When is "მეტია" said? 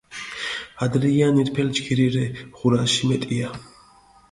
3.13-3.55